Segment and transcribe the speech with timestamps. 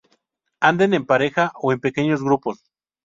[0.69, 2.63] Andan en pareja o en pequeños grupos.